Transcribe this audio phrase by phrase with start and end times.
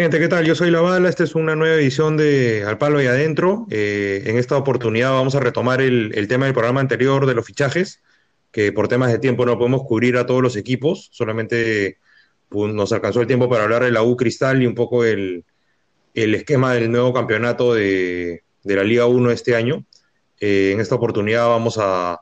[0.00, 0.44] Gente, ¿qué tal?
[0.44, 3.66] Yo soy La Bala, esta es una nueva edición de Al Palo y Adentro.
[3.68, 8.00] Eh, en esta oportunidad vamos a retomar el, tema del programa anterior de los fichajes,
[8.52, 11.98] que por temas de tiempo no podemos cubrir a todos los equipos, solamente
[12.48, 15.44] pues, nos alcanzó el tiempo para hablar de la U Cristal y un poco el,
[16.14, 19.84] esquema del nuevo campeonato de, la Liga 1 este año.
[20.38, 22.20] Eh, en esta oportunidad vamos a,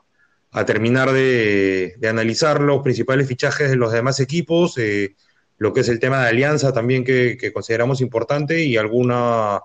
[0.65, 4.79] terminar de, de, analizar los principales fichajes de los demás equipos.
[4.79, 5.13] Eh,
[5.57, 9.61] lo que es el tema de alianza también que, que consideramos importante y alguna,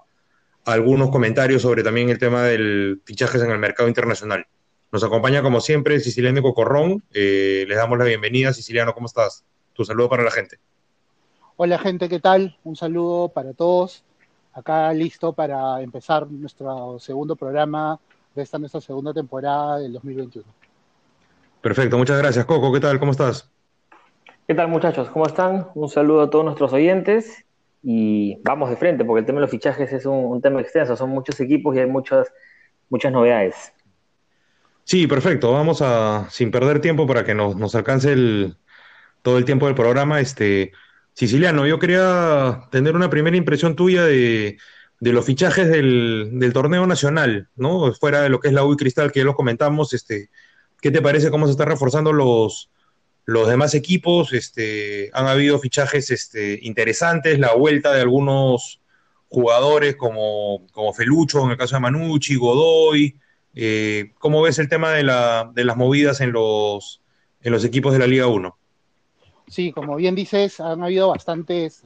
[0.65, 4.47] algunos comentarios sobre también el tema del fichajes en el mercado internacional.
[4.93, 7.03] Nos acompaña como siempre Siciliano Cocorrón.
[7.15, 8.53] Eh, les damos la bienvenida.
[8.53, 9.43] Siciliano, ¿cómo estás?
[9.73, 10.59] Tu saludo para la gente.
[11.57, 12.59] Hola gente, ¿qué tal?
[12.63, 14.05] Un saludo para todos.
[14.53, 17.99] Acá listo para empezar nuestro segundo programa
[18.35, 20.47] de esta nuestra segunda temporada del 2021.
[21.63, 22.45] Perfecto, muchas gracias.
[22.45, 22.99] Coco, ¿qué tal?
[22.99, 23.52] ¿Cómo estás?
[24.53, 25.09] ¿Qué tal muchachos?
[25.09, 25.69] ¿Cómo están?
[25.75, 27.47] Un saludo a todos nuestros oyentes
[27.83, 31.09] y vamos de frente porque el tema de los fichajes es un, tema extenso, son
[31.09, 32.31] muchos equipos y hay muchas,
[32.91, 33.73] muchas novedades.
[34.85, 35.53] Sí, perfecto.
[35.53, 38.59] Vamos a, sin perder tiempo para que nos, nos alcance el,
[39.23, 40.73] todo el tiempo del programa, este,
[41.15, 44.59] Siciliano, yo quería tener una primera impresión tuya de,
[45.01, 47.91] de los fichajes del, torneo nacional, ¿no?
[47.95, 50.29] Fuera de lo que es la U Cristal, que ya lo comentamos, este,
[50.83, 52.71] ¿qué te parece cómo se están reforzando los,
[53.25, 58.81] los demás equipos, este, han habido fichajes este, interesantes, la vuelta de algunos
[59.29, 63.17] jugadores como, como Felucho, en el caso de Manucci, Godoy.
[63.55, 67.01] Eh, ¿Cómo ves el tema de, la, de las movidas en los,
[67.41, 68.57] en los equipos de la Liga 1?
[69.49, 71.85] Sí, como bien dices, han habido bastantes,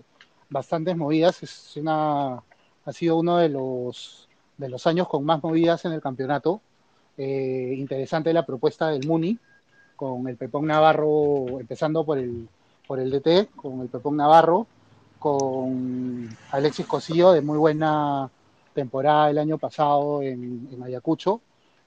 [0.48, 1.42] bastantes movidas.
[1.42, 2.42] Es una,
[2.84, 6.60] ha sido uno de los, de los años con más movidas en el campeonato.
[7.18, 9.38] Eh, interesante la propuesta del Muni,
[9.96, 12.48] con el Pepón Navarro, empezando por el,
[12.86, 14.66] por el DT, con el Pepón Navarro,
[15.18, 18.30] con Alexis Cosillo, de muy buena
[18.74, 21.40] temporada el año pasado en, en Ayacucho,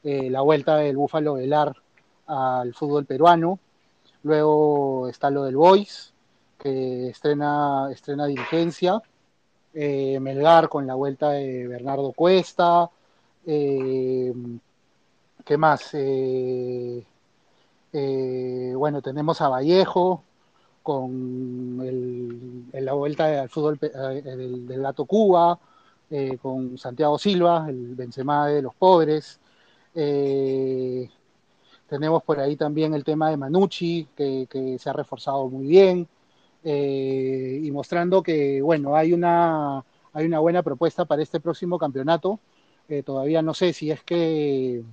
[0.04, 1.74] eh, la vuelta del Búfalo Velar
[2.28, 3.60] al fútbol peruano,
[4.24, 6.14] luego está lo del Boys,
[6.58, 9.02] que estrena, estrena dirigencia,
[9.74, 12.90] eh, Melgar con la vuelta de Bernardo Cuesta,
[13.46, 14.34] eh,
[15.46, 15.94] ¿qué más?
[17.92, 20.24] Eh, bueno, tenemos a Vallejo
[20.84, 25.60] con en la vuelta al fútbol eh, del, del Gato Cuba,
[26.10, 29.40] eh, con Santiago Silva, el Benzema de los pobres.
[31.88, 36.08] Tenemos por ahí también el tema de Manucci, que, que se ha reforzado muy bien,
[36.64, 39.84] y mostrando que, bueno, hay una,
[40.14, 42.40] hay una buena propuesta para este próximo campeonato.
[43.04, 44.84] todavía no sé si es que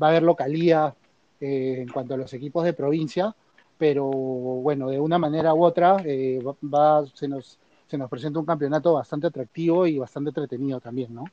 [0.00, 0.94] va a haber localía
[1.40, 3.34] eh, en cuanto a los equipos de provincia,
[3.78, 8.46] pero bueno, de una manera u otra eh, va, se, nos, se nos presenta un
[8.46, 11.24] campeonato bastante atractivo y bastante entretenido también, ¿no?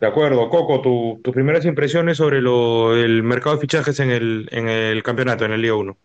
[0.00, 4.48] De acuerdo, Coco, tu, tus primeras impresiones sobre lo, el mercado de fichajes en el,
[4.52, 5.96] en el campeonato, en el Liga 1.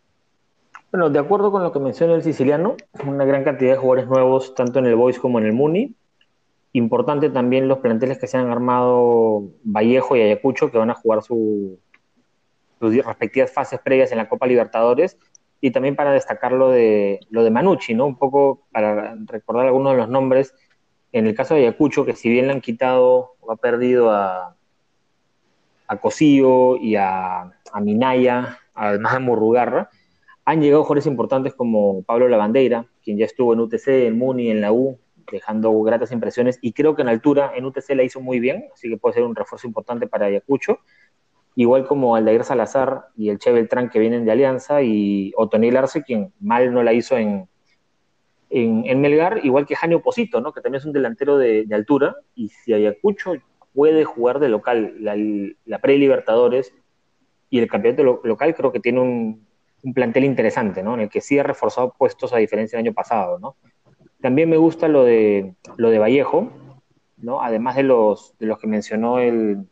[0.92, 2.76] Bueno, de acuerdo con lo que menciona el siciliano,
[3.06, 5.94] una gran cantidad de jugadores nuevos, tanto en el Boys como en el Muni.
[6.72, 11.22] Importante también los planteles que se han armado Vallejo y Ayacucho, que van a jugar
[11.22, 11.78] su,
[12.92, 15.18] sus respectivas fases previas en la Copa Libertadores
[15.62, 18.06] y también para destacar lo de, lo de Manucci, ¿no?
[18.06, 20.54] Un poco para recordar algunos de los nombres.
[21.14, 24.58] En el caso de Ayacucho, que si bien le han quitado o ha perdido a,
[25.88, 29.90] a Cosillo y a, a Minaya, además de Murrugarra,
[30.44, 34.60] han llegado jugadores importantes como Pablo Lavandeira, quien ya estuvo en UTC, en Muni, en
[34.60, 35.00] la U,
[35.32, 38.90] dejando gratas impresiones, y creo que en altura en UTC la hizo muy bien, así
[38.90, 40.80] que puede ser un refuerzo importante para Ayacucho
[41.56, 46.04] igual como Aldair Salazar y el Che Beltrán que vienen de Alianza y Otoniel Arce,
[46.04, 47.48] quien mal no la hizo en,
[48.50, 50.52] en, en, Melgar, igual que Jani Oposito, ¿no?
[50.54, 53.34] que también es un delantero de, altura, y si Ayacucho
[53.74, 56.74] puede jugar de local la, pre-Libertadores
[57.50, 59.46] y el campeonato lo, local, creo que tiene un,
[59.84, 60.96] un, plantel interesante, ¿no?
[60.96, 63.38] en el que sí ha reforzado puestos a diferencia del año pasado.
[63.40, 63.56] ¿no?
[64.22, 66.52] También me gusta lo de, lo de Vallejo,
[67.18, 67.42] ¿no?
[67.42, 69.66] además de los, de los que mencionó el,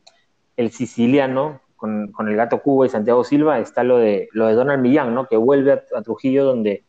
[0.57, 4.83] el siciliano, con, el Gato Cuba y Santiago Silva, está lo de, lo de Donald
[4.83, 5.25] Millán, ¿no?
[5.25, 6.83] que vuelve a, Trujillo donde,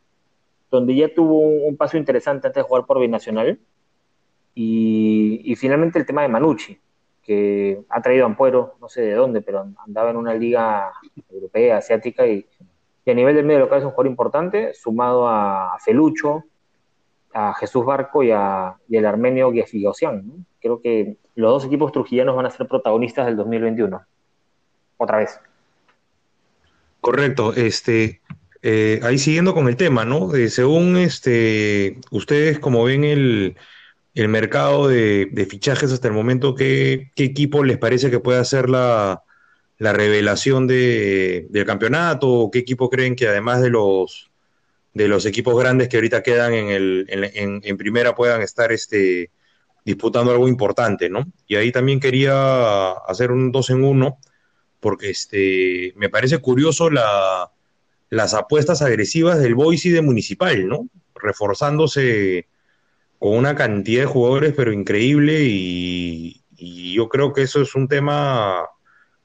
[0.69, 3.59] donde ya tuvo un, paso interesante antes de jugar por Binacional.
[4.53, 6.79] Y, y, finalmente el tema de Manucci,
[7.23, 10.91] que ha traído a Ampuero, no sé de dónde, pero andaba en una liga
[11.31, 12.45] europea, asiática, y,
[13.07, 16.43] a nivel del medio local es un jugador importante, sumado a, a Felucho,
[17.33, 20.27] a Jesús Barco y, a, el armenio Gefigosian.
[20.27, 20.33] ¿no?
[20.61, 24.05] Creo que los dos equipos trujillanos van a ser protagonistas del 2021
[24.97, 25.39] otra vez.
[27.01, 28.21] Correcto, este,
[28.61, 30.33] eh, ahí siguiendo con el tema, ¿no?
[30.35, 33.57] Eh, según este, ustedes como ven el,
[34.15, 39.23] el mercado de, fichajes hasta el momento, ¿qué, equipo les parece que puede hacer la,
[39.79, 42.49] revelación del campeonato?
[42.51, 44.31] ¿Qué equipo creen que además de los,
[44.93, 49.31] de los equipos grandes que ahorita quedan en, el, en, primera puedan estar este,
[49.83, 51.25] disputando algo importante, ¿no?
[51.47, 54.19] Y ahí también quería hacer un dos en uno,
[54.83, 57.51] porque este, me parece curioso la,
[58.09, 60.89] las apuestas agresivas del Boise de Municipal, ¿no?
[61.15, 62.47] Reforzándose
[63.17, 66.41] con una cantidad de jugadores, pero increíble, y,
[66.93, 68.69] yo creo que eso es un tema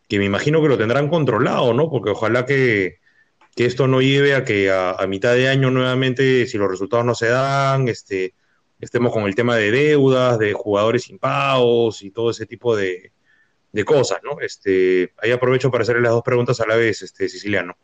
[0.08, 1.90] que me imagino que lo tendrán controlado, ¿no?
[1.90, 2.98] Porque ojalá que,
[3.56, 7.28] esto no lleve a que a, mitad de año nuevamente, si los resultados no se
[7.28, 8.34] dan, este,
[8.80, 13.12] estemos con el tema de deudas, de jugadores impagos y todo ese tipo de,
[13.84, 14.40] cosas, ¿no?
[14.40, 17.74] Este, ahí aprovecho para hacerle las dos preguntas a la vez, este, Siciliano.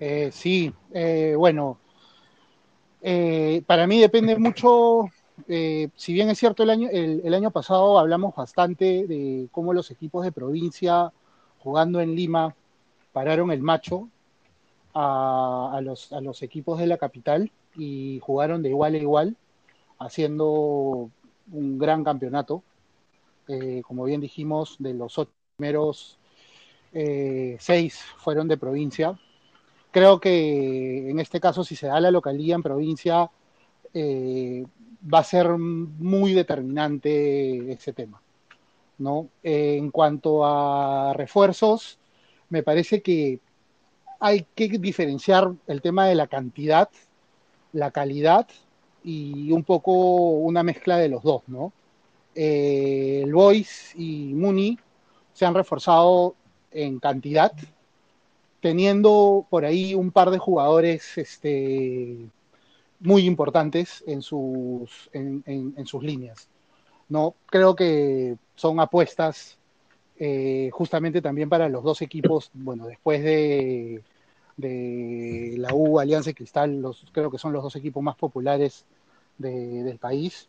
[0.00, 1.78] Eh, sí, eh, bueno,
[3.00, 5.08] eh, para mí depende mucho,
[5.46, 10.24] si bien es cierto el año, el, año pasado hablamos bastante de cómo los equipos
[10.24, 11.12] de provincia
[11.58, 12.54] jugando en Lima
[13.12, 14.08] pararon el macho
[14.94, 19.36] a, los, a los equipos de la capital y jugaron de igual a igual,
[19.98, 21.10] haciendo
[21.52, 22.62] un gran campeonato.
[23.86, 26.18] Como bien dijimos, de los ocho primeros
[27.58, 29.18] seis fueron de provincia,
[29.90, 33.30] creo que en este caso, si se da la localía en provincia,
[33.94, 34.64] eh,
[35.02, 38.20] va a ser muy determinante ese tema.
[38.98, 39.28] ¿no?
[39.42, 41.98] en cuanto a refuerzos,
[42.48, 43.40] me parece que
[44.20, 46.88] hay que diferenciar el tema de la cantidad,
[47.72, 48.46] la calidad
[49.02, 49.92] y un poco
[50.30, 51.72] una mezcla de los dos, ¿no?
[52.34, 53.64] Eh, el
[53.96, 54.78] y Muni
[55.32, 56.34] se han reforzado
[56.70, 57.52] en cantidad,
[58.60, 62.26] teniendo por ahí un par de jugadores este,
[63.00, 66.48] muy importantes en sus, en, sus líneas.
[67.08, 67.34] ¿no?
[67.46, 69.58] Creo que son apuestas
[70.18, 74.02] eh, justamente también para los dos equipos, bueno, después de,
[74.56, 78.84] de la U, Alianza y Cristal, los, creo que son los dos equipos más populares
[79.38, 80.48] del país.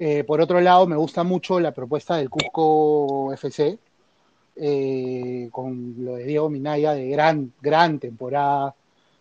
[0.00, 3.78] Eh, por otro lado, me gusta mucho la propuesta del Cusco FC,
[4.54, 8.76] eh, con lo de Diego Minaya de gran, gran temporada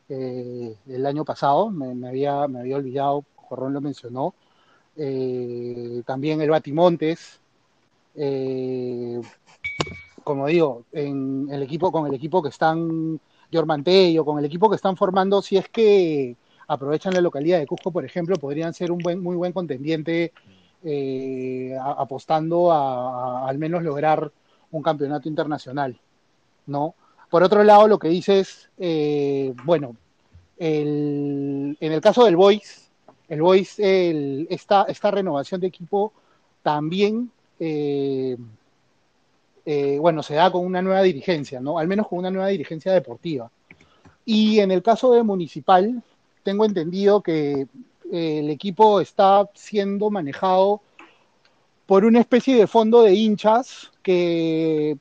[0.07, 4.35] eh, el año pasado, me, había, me había olvidado, Jorrón lo mencionó.
[4.95, 7.39] Eh, también el Batimontes,
[10.23, 13.19] como digo, en el equipo, con el equipo que están,
[13.65, 16.35] Mantello, con el equipo que están formando, si es que
[16.67, 20.33] aprovechan la localidad de Cusco, por ejemplo, podrían ser un buen, muy buen contendiente
[21.81, 24.31] apostando a, al menos lograr
[24.71, 25.99] un campeonato internacional,
[26.65, 26.95] ¿no?
[27.29, 29.95] Por otro lado, lo que dices, eh, bueno,
[30.57, 32.89] en el caso del Boys,
[33.27, 36.13] el Boys, esta, esta renovación de equipo
[36.63, 38.37] también, eh,
[39.65, 41.77] eh, bueno, se da con una nueva dirigencia, ¿no?
[41.77, 43.51] Al menos con una nueva dirigencia deportiva.
[44.23, 46.01] Y en el caso de Municipal,
[46.43, 47.67] tengo entendido que
[48.11, 50.81] el equipo está siendo manejado
[51.85, 54.97] por una especie de fondo de hinchas que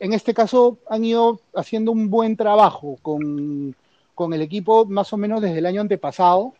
[0.00, 3.74] en este caso han ido haciendo un buen trabajo con,
[4.32, 6.52] el equipo más o menos desde el año antepasado,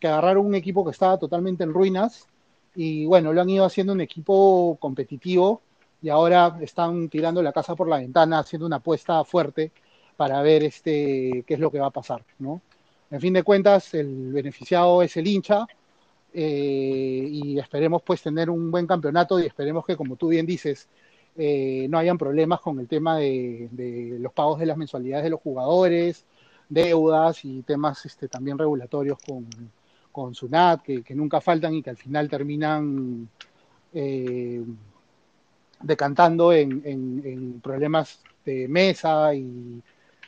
[0.00, 2.26] que agarraron un equipo que estaba totalmente en ruinas
[2.74, 5.60] y bueno, lo han ido haciendo un equipo competitivo
[6.00, 9.70] y ahora están tirando la casa por la ventana, haciendo una apuesta fuerte
[10.16, 12.60] para ver este, qué es lo que va a pasar, ¿no?
[13.14, 15.68] En fin de cuentas, el beneficiado es el hincha,
[16.32, 20.88] eh, y esperemos pues tener un buen campeonato y esperemos que como tú bien dices
[21.36, 23.68] eh, no hayan problemas con el tema de,
[24.18, 26.24] los pagos de las mensualidades de los jugadores,
[26.68, 29.46] deudas y temas este, también regulatorios con,
[30.10, 33.28] con SUNAT que, nunca faltan y que al final terminan
[33.92, 34.60] eh,
[35.80, 39.80] decantando en, problemas de mesa y,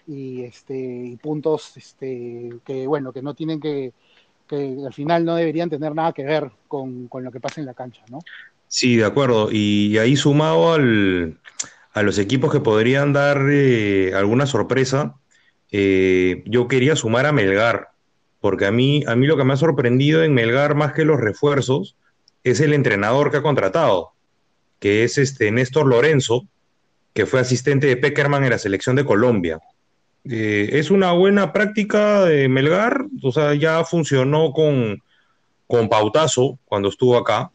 [0.06, 3.92] y, este, y puntos este, que bueno que no tienen que
[4.46, 7.74] que al final no deberían tener nada que ver con, lo que pasa en la
[7.74, 8.20] cancha, ¿no?
[8.68, 9.48] Sí, de acuerdo.
[9.50, 11.38] Y ahí sumado al,
[11.92, 15.16] a los equipos que podrían dar eh, alguna sorpresa,
[15.70, 17.90] eh, yo quería sumar a Melgar,
[18.40, 21.20] porque a mí, a mí lo que me ha sorprendido en Melgar más que los
[21.20, 21.96] refuerzos
[22.44, 24.12] es el entrenador que ha contratado,
[24.78, 26.46] que es este Néstor Lorenzo,
[27.12, 29.58] que fue asistente de Peckerman en la selección de Colombia.
[30.28, 35.02] Eh, es una buena práctica de Melgar, o sea, ya funcionó con,
[35.66, 37.52] con Pautazo cuando estuvo acá,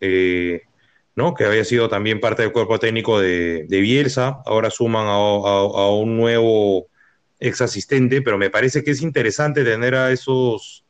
[0.00, 0.62] eh,
[1.14, 1.34] ¿no?
[1.34, 6.88] que había sido también parte del cuerpo técnico de, Bielsa, ahora suman a, un nuevo
[7.38, 10.84] ex asistente, pero me parece que es interesante tener a esos,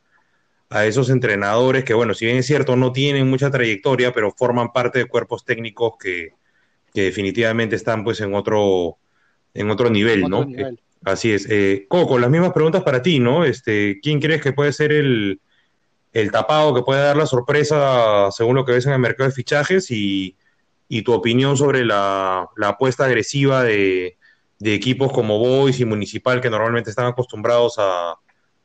[0.71, 4.73] a esos entrenadores que, bueno, si bien es cierto, no tienen mucha trayectoria, pero forman
[4.73, 6.31] parte de cuerpos técnicos que,
[6.95, 8.97] definitivamente están pues en otro,
[9.55, 10.45] en otro nivel, ¿no?
[11.05, 11.47] Así es.
[11.49, 13.45] Eh, Coco, las mismas preguntas para ti, ¿no?
[13.45, 15.41] Este, ¿Quién crees que puede ser el,
[16.13, 19.35] el tapado que puede dar la sorpresa según lo que ves en el mercado de
[19.35, 20.37] fichajes y,
[21.05, 24.17] tu opinión sobre la, apuesta agresiva de,
[24.61, 28.17] equipos como Boys y Municipal que normalmente están acostumbrados a,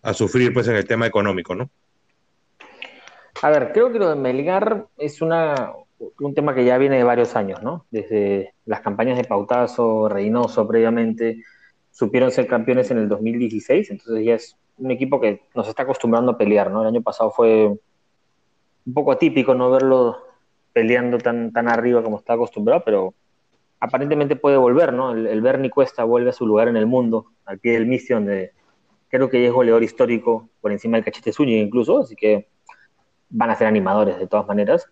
[0.02, 1.70] a, sufrir pues en el tema económico, ¿no?
[3.42, 5.74] A ver, creo que lo de Melgar es una,
[6.20, 7.86] un tema que ya viene de varios años, ¿no?
[7.92, 11.44] Desde las campañas de Pautazo, Reynoso previamente,
[11.96, 16.34] supieron ser campeones en el 2016, entonces ya es un equipo que nos está acostumbrando
[16.34, 16.82] a pelear, ¿no?
[16.82, 20.18] El año pasado fue un poco atípico no verlo
[20.74, 23.14] peleando tan, tan arriba como está acostumbrado, pero
[23.80, 25.14] aparentemente puede volver, ¿no?
[25.14, 28.26] El, el Bernie Cuesta vuelve a su lugar en el mundo, al pie del Mission,
[28.26, 28.52] donde
[29.08, 32.50] creo que ya es goleador histórico por encima del Cachete Zúñiga incluso, así que
[33.30, 34.86] van a ser animadores de todas maneras.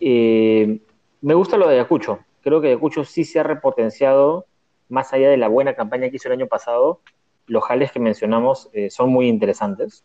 [0.00, 0.80] Eh,
[1.20, 4.46] me gusta lo de Ayacucho, creo que Ayacucho sí se ha repotenciado
[4.92, 7.00] más allá de la buena campaña que hizo el año pasado,
[7.46, 10.04] los jales que mencionamos eh, son muy interesantes.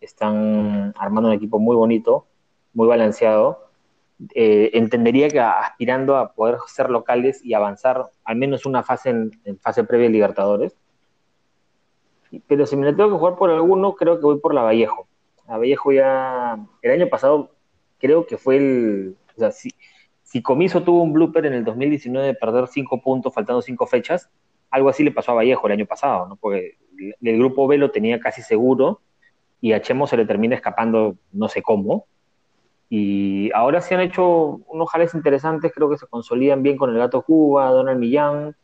[0.00, 2.26] Están armando un equipo muy bonito,
[2.72, 3.68] muy balanceado.
[4.34, 9.58] Eh, entendería que aspirando a poder ser locales y avanzar al menos una fase en,
[9.60, 10.76] fase previa de Libertadores.
[12.46, 15.06] Pero si me le tengo que jugar por alguno, creo que voy por la Vallejo.
[15.46, 17.50] La Vallejo ya, el año pasado,
[17.98, 19.16] creo que fue el.
[19.36, 19.52] O sea,
[20.32, 24.30] si Comiso tuvo un blooper en el 2019 de perder cinco puntos faltando cinco fechas,
[24.70, 26.36] algo así le pasó a Vallejo el año pasado, ¿no?
[26.36, 26.78] Porque
[27.20, 29.02] el grupo B lo tenía casi seguro
[29.60, 32.06] y a Chemo se le termina escapando no sé cómo.
[32.88, 36.96] Y ahora se han hecho unos jales interesantes, creo que se consolidan bien con el
[36.96, 38.56] Gato Cuba, Donald Millán,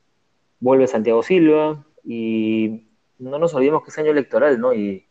[0.60, 4.72] vuelve Santiago Silva y no nos olvidemos que es año electoral, ¿no?
[4.72, 5.04] Y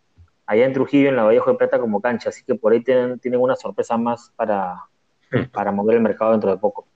[0.47, 3.19] allá en Trujillo, en la Vallejo de Plata como cancha, así que por ahí tienen,
[3.19, 4.87] tienen una sorpresa más para,
[5.51, 6.87] para mover el mercado dentro de poco.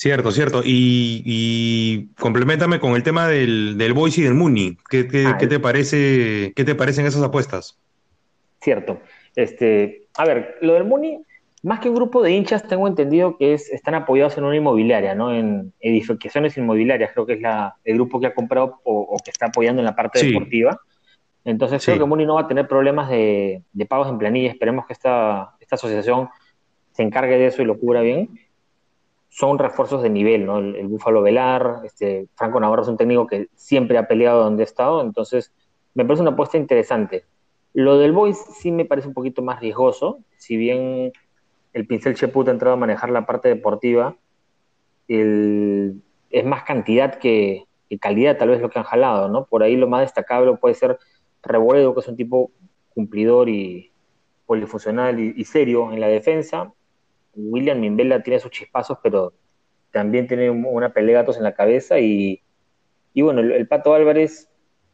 [0.00, 0.62] Cierto, cierto.
[0.64, 4.78] Y, y complementame con el tema del, del Boise y del Muni.
[4.88, 7.78] ¿Qué, ah, te parece, ¿Qué te parecen esas apuestas?
[8.62, 9.02] Cierto.
[9.36, 11.22] Este, a ver, lo del Muni,
[11.62, 15.14] más que un grupo de hinchas, tengo entendido que es, están apoyados en una inmobiliaria,
[15.14, 15.34] ¿no?
[15.34, 19.48] En edificaciones inmobiliarias, creo que es la, el grupo que ha comprado o, que está
[19.48, 20.80] apoyando en la parte deportiva.
[21.44, 24.48] Entonces creo que Muni no va a tener problemas de, de pagos en planilla.
[24.48, 26.28] Esperemos que esta, esta asociación
[26.92, 28.28] se encargue de eso y lo cubra bien
[29.28, 30.58] son refuerzos de nivel, ¿no?
[30.58, 34.66] El, Búfalo Velar, este, Franco Navarro es un técnico que siempre ha peleado donde ha
[34.66, 35.52] estado, entonces
[35.94, 37.24] me parece una apuesta interesante.
[37.72, 41.12] Lo del Boys sí me parece un poquito más riesgoso, si bien
[41.72, 44.16] el pincel Cheput ha entrado a manejar la parte deportiva,
[45.06, 47.66] es más cantidad que,
[48.00, 49.44] calidad tal vez lo que han jalado, ¿no?
[49.46, 50.98] Por ahí lo más destacable puede ser
[51.42, 52.50] Rebolledo, que es un tipo
[52.94, 53.92] cumplidor y
[54.50, 56.72] polifuncional y serio en la defensa,
[57.36, 59.32] William Mimbela tiene sus chispazos, pero
[59.92, 62.42] también tiene una pelea de gatos en la cabeza y,
[63.14, 64.48] bueno, el, Pato Álvarez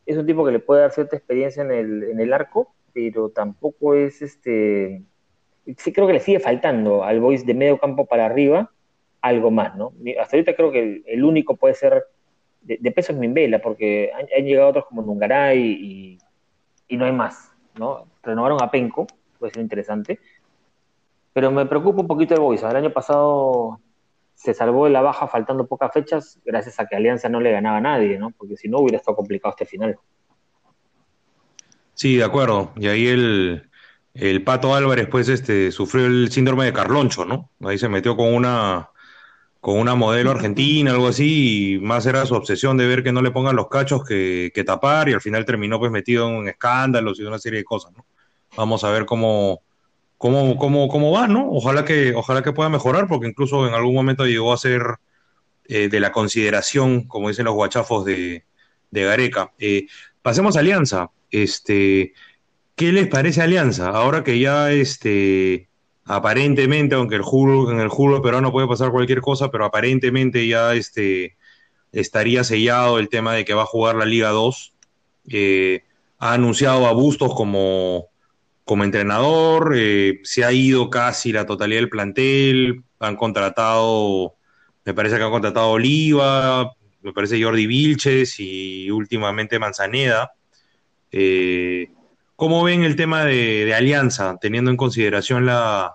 [0.04, 3.30] es un tipo que le puede dar cierta experiencia en el, en el arco, pero
[3.30, 5.02] tampoco es este...
[5.64, 8.70] Creo que le sigue faltando al Boys de medio campo para arriba
[9.22, 9.94] algo más, ¿no?
[10.20, 12.04] Hasta ahorita creo que el, único puede ser
[12.60, 16.18] de, peso es Mimbela, porque han, llegado otros como Nungaray y,
[16.88, 18.06] y, no hay más, ¿no?
[18.22, 20.20] Renovaron a Penco, puede ser interesante,
[21.32, 22.62] pero me preocupa un poquito el Boys.
[22.62, 23.80] El año pasado
[24.34, 27.78] se salvó de la baja faltando pocas fechas gracias a que Alianza no le ganaba
[27.78, 28.30] a nadie, ¿no?
[28.30, 29.98] Porque si no hubiera estado complicado este final.
[31.94, 32.72] Sí, de acuerdo.
[32.76, 33.70] Y ahí el,
[34.14, 37.50] el Pato Álvarez, pues, este, sufrió el síndrome de Carloncho, ¿no?
[37.60, 38.90] Ahí se metió con una
[39.60, 43.20] con una modelo argentina, algo así, y más era su obsesión de ver que no
[43.20, 47.18] le pongan los cachos que, que tapar, y al final terminó pues metido en escándalos
[47.18, 48.06] y una serie de cosas, ¿no?
[48.56, 49.62] Vamos a ver cómo,
[50.18, 51.50] cómo, cómo, cómo va, ¿no?
[51.50, 54.82] Ojalá que, ojalá que pueda mejorar, porque incluso en algún momento llegó a ser
[55.66, 58.44] eh, de la consideración, como dicen los guachafos de,
[58.90, 59.52] de Gareca.
[59.58, 59.86] Eh,
[60.22, 61.10] pasemos a Alianza.
[61.30, 62.14] Este,
[62.76, 63.88] ¿Qué les parece Alianza?
[63.88, 65.68] Ahora que ya este,
[66.04, 70.74] aparentemente, aunque el juro, en el juro peruano puede pasar cualquier cosa, pero aparentemente ya
[70.74, 71.36] este,
[71.92, 74.74] estaría sellado el tema de que va a jugar la Liga 2.
[75.30, 75.82] Eh,
[76.18, 78.08] ha anunciado a Bustos como
[78.66, 84.34] como entrenador, eh, se ha ido casi la totalidad del plantel, han contratado,
[84.84, 90.32] me parece que han contratado Oliva, me parece Jordi Vilches y últimamente Manzaneda.
[91.12, 91.90] Eh,
[92.34, 95.94] ¿Cómo ven el tema de, Alianza, teniendo en consideración la,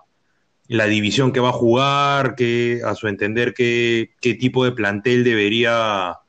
[0.66, 6.20] división que va a jugar, que a su entender qué, qué tipo de plantel debería,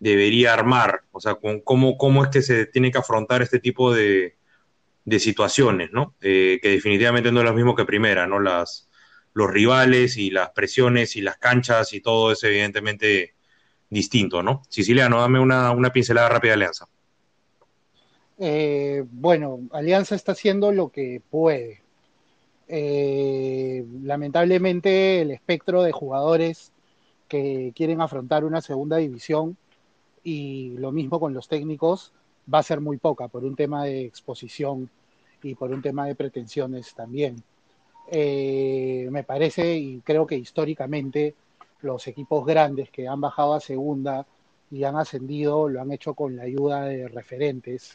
[0.00, 1.02] debería armar?
[1.12, 4.36] O sea, ¿cómo, ¿cómo es que se tiene que afrontar este tipo de,
[5.04, 6.14] de situaciones, ¿no?
[6.20, 8.40] Eh, que definitivamente no es lo mismo que primera, ¿no?
[8.40, 8.88] Las,
[9.34, 13.34] los rivales y las presiones y las canchas y todo es evidentemente
[13.90, 14.62] distinto, ¿no?
[14.68, 16.86] Siciliano, dame una, una pincelada rápida de Alianza.
[18.38, 21.82] Eh, bueno, Alianza está haciendo lo que puede.
[22.68, 26.72] Eh, lamentablemente el espectro de jugadores
[27.28, 29.56] que quieren afrontar una segunda división
[30.24, 32.12] y lo mismo con los técnicos
[32.52, 34.88] va a ser muy poca por un tema de exposición
[35.42, 37.42] y por un tema de pretensiones también.
[38.08, 41.34] Eh, me parece y creo que históricamente
[41.82, 44.26] los equipos grandes que han bajado a segunda
[44.70, 47.94] y han ascendido lo han hecho con la ayuda de referentes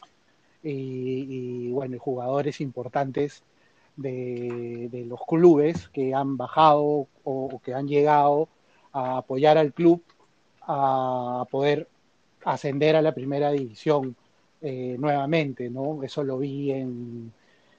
[0.63, 3.44] y, bueno, jugadores importantes
[3.96, 8.50] de, los clubes que han bajado o, que han llegado
[8.92, 10.04] a apoyar al club
[10.62, 11.88] a poder
[12.44, 14.16] ascender a la primera división
[14.62, 16.04] eh, nuevamente, ¿no?
[16.04, 17.32] Eso lo vi en,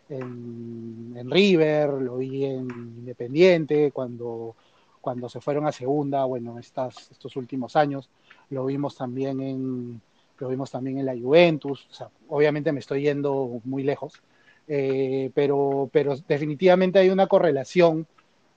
[0.08, 2.68] en, River, lo vi en
[2.98, 4.54] Independiente, cuando,
[5.00, 8.08] cuando se fueron a segunda, bueno, estas, estos últimos años,
[8.50, 10.00] lo vimos también en,
[10.38, 11.88] lo vimos también en la Juventus,
[12.28, 14.22] obviamente me estoy yendo muy lejos,
[14.68, 18.06] eh, pero, pero definitivamente hay una correlación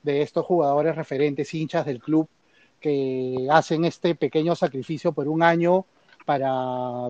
[0.04, 2.28] de estos jugadores referentes, hinchas del club,
[2.80, 5.86] que hacen este pequeño sacrificio por un año
[6.26, 7.10] para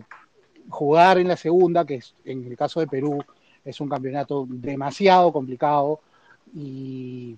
[0.70, 3.24] jugar en la segunda, que es, en el caso de Perú
[3.63, 6.00] es un campeonato demasiado complicado
[6.53, 7.38] y,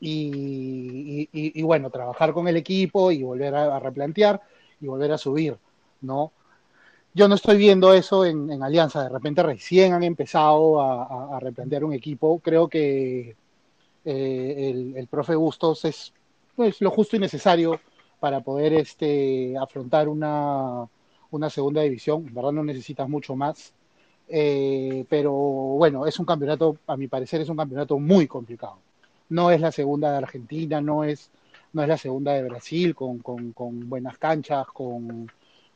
[0.00, 4.40] y, bueno, trabajar con el equipo y volver a, replantear
[4.80, 5.56] y volver a subir,
[6.00, 6.32] ¿no?
[7.12, 11.92] Yo no estoy viendo eso en, Alianza, de repente recién han empezado a, replantear un
[11.92, 13.36] equipo, creo que
[14.04, 16.12] eh, el, profe Bustos es
[16.56, 17.80] pues, lo justo y necesario
[18.20, 20.86] para poder este, afrontar una,
[21.30, 23.72] una segunda división, en verdad no necesitas mucho más,
[24.28, 28.78] eh, pero bueno, es un campeonato, a mi parecer es un campeonato muy complicado.
[29.28, 31.30] No es la segunda de Argentina, no es,
[31.72, 35.30] no es la segunda de Brasil, con, con, con buenas canchas, con,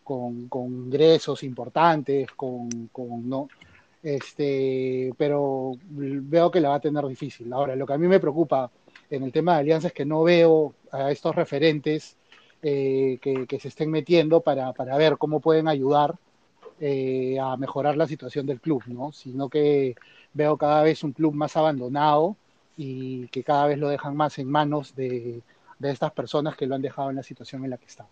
[0.04, 2.90] con, ingresos importantes, con,
[3.28, 3.48] no,
[4.02, 7.52] este, pero veo que la va a tener difícil.
[7.52, 8.70] Ahora, lo que a mí me preocupa
[9.10, 12.16] en el tema de alianzas es que no veo a estos referentes
[12.66, 16.14] eh, que, se estén metiendo para, para ver cómo pueden ayudar
[16.81, 19.12] eh, a mejorar la situación del club, ¿no?
[19.12, 19.94] Sino que
[20.33, 22.37] veo cada vez un club más abandonado
[22.79, 25.42] y que cada vez lo dejan más en manos de,
[25.79, 28.07] de estas personas que lo han dejado en la situación en la que está.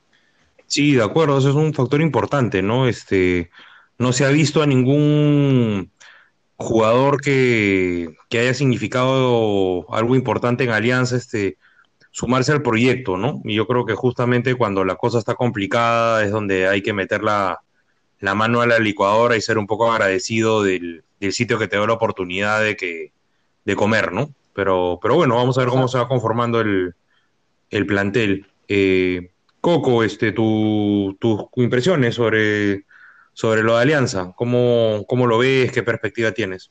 [0.66, 2.86] Sí, de acuerdo, eso es un factor importante, ¿no?
[2.86, 3.50] Este,
[3.96, 5.90] no se ha visto a ningún
[6.56, 11.56] jugador que, que haya significado algo importante en Alianza, este,
[12.12, 13.40] sumarse al proyecto, ¿no?
[13.44, 17.22] Y yo creo que justamente cuando la cosa está complicada es donde hay que meter
[17.24, 17.60] la,
[18.20, 21.92] mano a la licuadora y ser un poco agradecido del, sitio que te da la
[21.94, 23.12] oportunidad de, que,
[23.64, 24.30] de comer, ¿no?
[24.54, 26.94] Pero, pero bueno, vamos a ver cómo se va conformando el,
[27.86, 28.46] plantel.
[28.68, 31.16] Eh, Coco, este, tus
[31.56, 32.84] impresiones sobre,
[33.32, 35.72] sobre lo de Alianza, ¿Cómo, ¿cómo lo ves?
[35.72, 36.70] ¿Qué perspectiva tienes?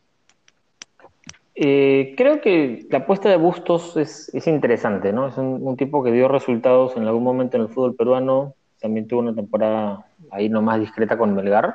[1.54, 5.28] Eh, creo que la apuesta de Bustos es, interesante, ¿no?
[5.28, 9.20] Es un, tipo que dio resultados en algún momento en el fútbol peruano, también tuvo
[9.20, 11.74] una temporada ahí nomás discreta con Melgar,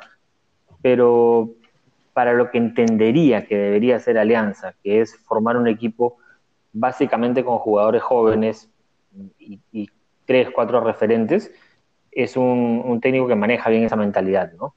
[0.81, 1.51] pero
[2.13, 6.17] para lo que entendería que debería ser Alianza, que es formar un equipo
[6.73, 8.69] básicamente con jugadores jóvenes
[9.39, 9.89] y,
[10.25, 11.51] tres, cuatro referentes,
[12.11, 14.73] es un, técnico que maneja bien esa mentalidad, ¿no?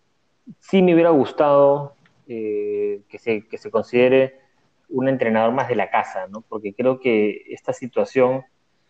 [0.60, 1.94] Sí me hubiera gustado
[2.28, 4.39] eh, que, se, que se considere
[4.90, 6.42] un entrenador más de la casa, ¿no?
[6.42, 8.42] Porque creo que esta situación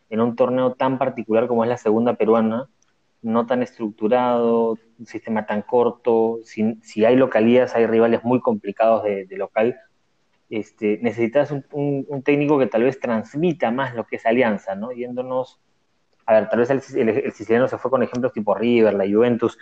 [0.08, 2.68] en un torneo tan particular como es la segunda peruana,
[3.22, 9.04] no tan estructurado, un sistema tan corto, si, si hay localías, hay rivales muy complicados
[9.04, 9.76] de, local,
[10.48, 14.90] este, necesitas un, técnico que tal vez transmita más lo que es alianza, ¿no?
[14.90, 15.60] Yéndonos,
[16.26, 19.58] a ver, tal vez el, el, siciliano se fue con ejemplos tipo River, la Juventus,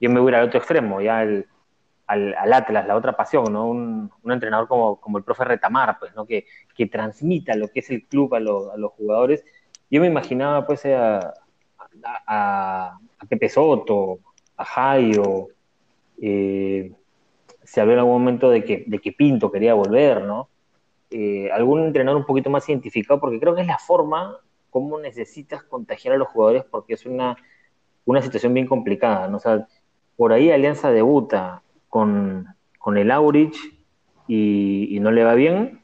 [0.00, 1.46] yo me voy al otro extremo, ya el,
[2.08, 3.68] al, Atlas, la otra pasión, ¿no?
[3.68, 6.26] Un, entrenador como, como, el profe Retamar, pues, ¿no?
[6.26, 9.44] Que, que transmita lo que es el club a, los jugadores.
[9.90, 11.34] Yo me imaginaba, pues, a,
[12.26, 14.20] a, a Pepe Soto,
[14.56, 15.48] a Jairo,
[16.20, 16.92] eh,
[17.62, 20.48] se habló en algún momento de que, de que Pinto quería volver, ¿no?
[21.10, 24.38] Eh, algún entrenador un poquito más identificado, porque creo que es la forma
[24.70, 27.36] como necesitas contagiar a los jugadores, porque es una,
[28.04, 29.38] una situación bien complicada, ¿no?
[29.38, 29.66] Sea,
[30.16, 32.46] por ahí Alianza debuta, con,
[32.96, 33.56] el Aurich
[34.26, 35.82] y, no le va bien.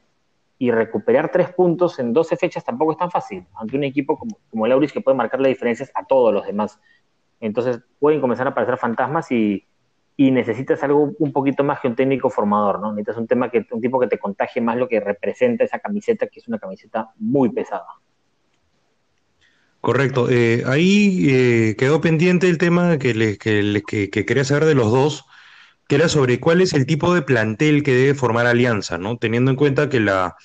[0.57, 4.37] Y recuperar tres puntos en 12 fechas tampoco es tan fácil, ante un equipo como,
[4.49, 6.79] como el Aurich que puede marcar las diferencias a todos los demás.
[7.41, 9.65] Entonces pueden comenzar a aparecer fantasmas y,
[10.17, 12.91] y necesitas algo un poquito más que un técnico formador, ¿no?
[12.91, 16.27] Necesitas un, tema que, un tipo que te contagie más lo que representa esa camiseta,
[16.27, 17.85] que es una camiseta muy pesada.
[19.81, 20.29] Correcto.
[20.29, 25.25] Eh, ahí eh, quedó pendiente el tema que, que, que, quería saber de los dos,
[25.87, 29.17] que era sobre cuál es el tipo de plantel que debe formar Alianza, ¿no?
[29.17, 30.35] Teniendo en cuenta que la,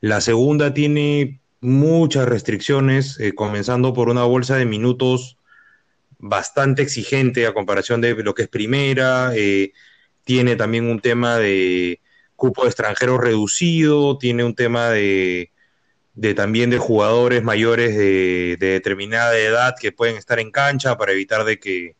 [0.00, 5.38] la segunda tiene muchas restricciones, eh, comenzando por una bolsa de minutos
[6.18, 9.72] bastante exigente a comparación de lo que es primera, eh,
[10.24, 12.00] tiene también un tema de
[12.36, 15.52] cupo de extranjeros reducido, tiene un tema de,
[16.34, 21.58] también de jugadores mayores de, determinada edad que pueden estar en cancha para evitar de
[21.58, 21.96] que,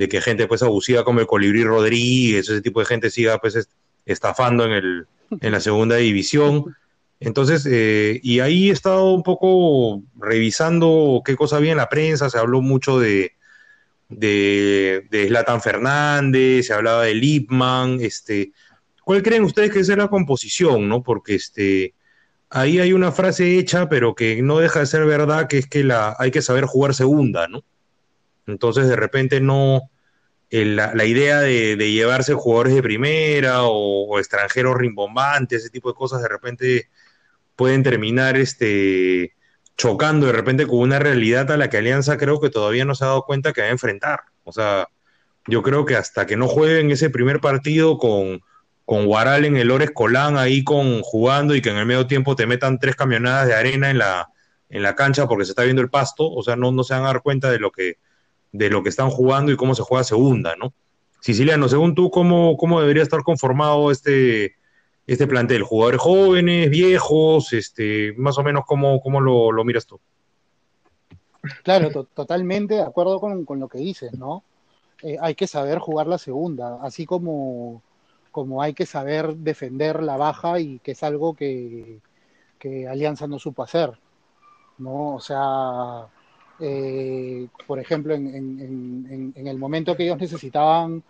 [0.00, 3.68] de que gente pues abusiva como el Colibrí Rodríguez, ese tipo de gente siga pues
[4.06, 5.06] estafando en, el,
[5.42, 6.74] en la segunda división.
[7.20, 12.30] Entonces, eh, y ahí he estado un poco revisando qué cosa había en la prensa,
[12.30, 13.32] se habló mucho de,
[14.08, 18.52] de, de Zlatan Fernández, se hablaba de Lipman, este,
[19.04, 21.02] ¿cuál creen ustedes que es la composición, no?
[21.02, 21.92] Porque este,
[22.48, 25.84] ahí hay una frase hecha, pero que no deja de ser verdad, que es que
[25.84, 27.64] la, hay que saber jugar segunda, ¿no?
[28.46, 29.90] Entonces, de repente no,
[30.50, 36.22] la, idea de, llevarse jugadores de primera o, o, extranjeros rimbombantes, ese tipo de cosas,
[36.22, 36.88] de repente
[37.56, 39.34] pueden terminar este,
[39.76, 43.04] chocando de repente con una realidad a la que Alianza creo que todavía no se
[43.04, 44.20] ha dado cuenta que va a enfrentar.
[44.44, 44.88] O sea,
[45.46, 48.42] yo creo que hasta que no jueguen ese primer partido con,
[48.84, 52.36] con Guaral en el Ores Colán ahí con jugando y que en el medio tiempo
[52.36, 54.28] te metan tres camionadas de arena en la,
[54.68, 57.04] en la cancha porque se está viendo el pasto, o sea, no, no se van
[57.04, 57.98] a dar cuenta de lo que,
[58.52, 60.72] de lo que están jugando y cómo se juega segunda, ¿no?
[61.20, 64.56] Siciliano, según tú, ¿cómo, cómo debería estar conformado este,
[65.06, 65.62] este plantel?
[65.62, 67.52] ¿Jugadores jóvenes, viejos?
[67.52, 70.00] Este, más o menos, ¿cómo, cómo lo, miras tú?
[71.62, 74.44] Claro, totalmente de acuerdo con, lo que dices, ¿no?
[75.02, 77.82] Eh, hay que saber jugar la segunda, así como,
[78.30, 82.00] como hay que saber defender la baja y que es algo que,
[82.88, 83.98] Alianza no supo hacer,
[84.78, 85.14] ¿no?
[85.14, 86.06] O sea,
[86.60, 91.02] eh, por ejemplo, en, el momento que ellos necesitaban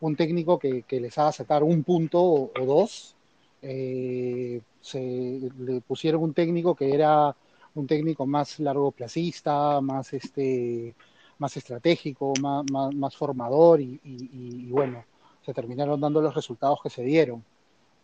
[0.00, 3.16] un técnico que, les haga sacar un punto o dos,
[3.62, 7.34] eh, se le pusieron un técnico que era
[7.74, 10.94] un técnico más largo placista, más este
[11.38, 15.04] más estratégico, más, formador y, bueno,
[15.44, 17.44] se terminaron dando los resultados que se dieron.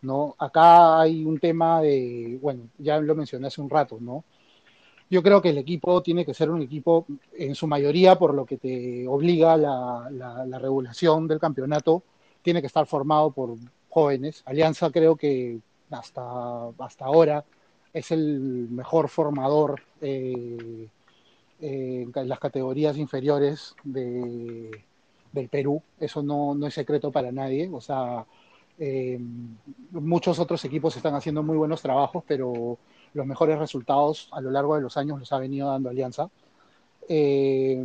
[0.01, 0.35] ¿no?
[0.39, 4.23] Acá hay un tema de, bueno, ya lo mencioné hace un rato, ¿no?
[5.09, 7.05] Yo creo que el equipo tiene que ser un equipo,
[7.37, 12.03] en su mayoría, por lo que te obliga la, la regulación del campeonato,
[12.41, 13.55] tiene que estar formado por
[13.89, 14.43] jóvenes.
[14.45, 17.45] Alianza creo que hasta, hasta ahora
[17.93, 20.87] es el mejor formador eh,
[21.61, 24.69] en las categorías inferiores de,
[25.31, 25.81] del Perú.
[25.99, 27.69] Eso no, no, es secreto para nadie.
[27.71, 28.25] O sea,
[28.77, 29.17] eh,
[29.91, 32.77] muchos otros equipos están haciendo muy buenos trabajos, pero
[33.15, 36.29] los mejores resultados a lo largo de los años los ha venido dando Alianza.
[37.09, 37.83] Eh,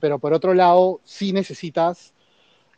[0.00, 2.12] pero por otro lado, sí necesitas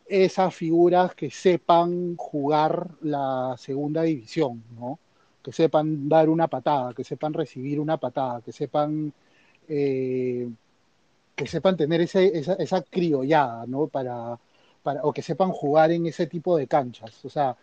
[0.07, 4.99] esas figuras que sepan jugar la segunda división, ¿no?
[5.43, 9.13] Que sepan dar una patada, que sepan recibir una patada, que sepan
[9.69, 10.49] eh,
[11.37, 13.89] que sepan tener ese, esa, esa, criollada, ¿no?
[13.89, 14.39] Para,
[14.83, 17.25] para, o que sepan jugar en ese tipo de canchas.
[17.25, 17.57] O sea,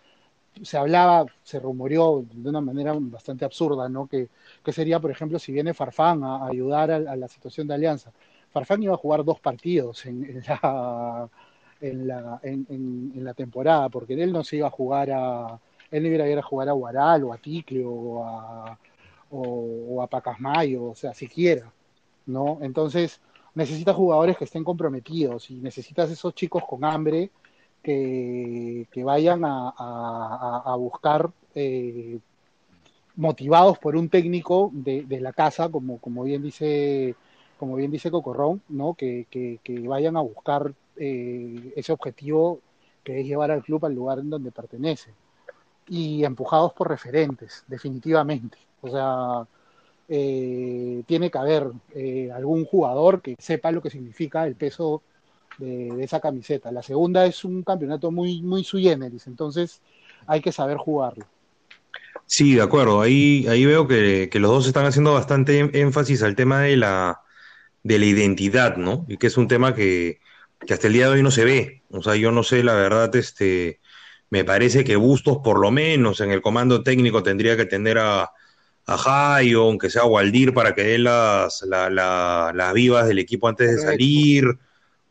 [0.63, 4.07] se hablaba, se rumoreó de una manera bastante absurda, ¿no?
[4.07, 4.29] Que,
[4.63, 8.11] que sería, por ejemplo, si viene Farfán a, ayudar a, la situación de Alianza.
[8.51, 11.29] Farfán iba a jugar dos partidos en la
[11.81, 15.59] en la, en, la temporada, porque él no se iba a jugar a,
[15.89, 18.77] él no iba a ir a jugar a Guaral o a Ticle o a,
[19.31, 21.71] o, a Pacasmayo, o sea, siquiera,
[22.27, 22.59] ¿no?
[22.61, 23.19] Entonces,
[23.55, 27.31] necesitas jugadores que estén comprometidos y necesitas esos chicos con hambre
[27.81, 32.19] que, vayan a, buscar eh,
[33.15, 37.15] motivados por un técnico de, la casa, como, bien dice
[37.57, 38.95] como bien dice Cocorrón, ¿no?
[38.95, 42.59] Que, que, vayan a buscar eh, ese objetivo
[43.03, 45.11] que es llevar al club al lugar en donde pertenece.
[45.87, 48.57] Y empujados por referentes, definitivamente.
[48.81, 49.47] O sea,
[50.07, 51.71] eh, tiene que haber
[52.33, 55.03] algún jugador que sepa lo que significa el peso
[55.57, 56.71] de, esa camiseta.
[56.71, 59.81] La segunda es un campeonato muy, muy sui generis, entonces
[60.27, 61.25] hay que saber jugarlo.
[62.25, 63.01] Sí, de acuerdo.
[63.01, 67.21] Ahí, ahí veo que, que, los dos están haciendo bastante énfasis al tema de la,
[67.83, 69.05] de la identidad, ¿no?
[69.09, 70.19] Y que es un tema que,
[70.65, 71.83] que hasta el día de hoy no se ve.
[71.89, 73.81] O sea, yo no sé, la verdad, este,
[74.29, 78.31] me parece que Bustos, por lo menos en el comando técnico, tendría que tener a,
[78.87, 84.45] a aunque sea Waldir, para que dé las, las vivas del equipo antes de salir.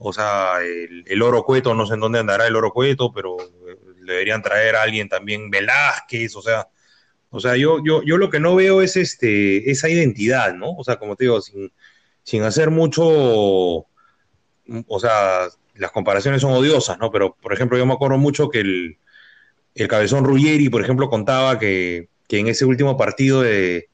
[0.02, 3.76] O sea, el, oro cueto, no sé en dónde andará el oro cueto, pero eh,
[4.06, 6.68] deberían traer a alguien también Velázquez, o sea,
[7.28, 10.72] o sea, yo, yo, yo lo que no veo es este, esa identidad, ¿no?
[10.72, 11.70] O sea, como te digo, sin,
[12.22, 13.86] sin hacer mucho, o
[14.98, 17.10] sea, las comparaciones son odiosas, ¿no?
[17.10, 18.98] Pero, por ejemplo, yo me acuerdo mucho que el,
[19.74, 23.88] el cabezón Ruggeri, por ejemplo, contaba que, en ese último partido de,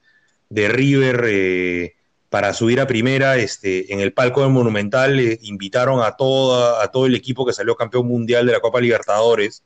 [0.50, 1.95] River eh,
[2.36, 6.88] para subir a primera, este, en el palco del Monumental eh, invitaron a, toda, a
[6.88, 9.62] todo el equipo que salió campeón mundial de la Copa Libertadores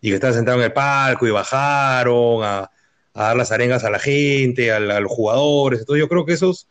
[0.00, 2.72] y que estaba sentado en el palco y bajaron a,
[3.14, 5.78] dar las arengas a la gente, a, los jugadores.
[5.78, 6.66] Entonces yo creo que esos,